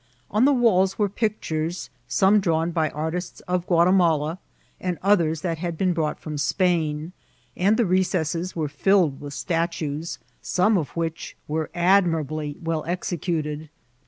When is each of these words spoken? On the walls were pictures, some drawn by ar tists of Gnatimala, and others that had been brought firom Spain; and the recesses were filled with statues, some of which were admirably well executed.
On 0.31 0.45
the 0.45 0.51
walls 0.51 0.97
were 0.97 1.07
pictures, 1.09 1.91
some 2.07 2.39
drawn 2.39 2.71
by 2.71 2.89
ar 2.89 3.11
tists 3.11 3.39
of 3.47 3.67
Gnatimala, 3.67 4.39
and 4.79 4.97
others 5.03 5.41
that 5.41 5.59
had 5.59 5.77
been 5.77 5.93
brought 5.93 6.19
firom 6.19 6.39
Spain; 6.39 7.11
and 7.55 7.77
the 7.77 7.85
recesses 7.85 8.55
were 8.55 8.67
filled 8.67 9.21
with 9.21 9.35
statues, 9.35 10.17
some 10.41 10.75
of 10.75 10.89
which 10.97 11.37
were 11.47 11.69
admirably 11.75 12.57
well 12.63 12.83
executed. 12.87 13.69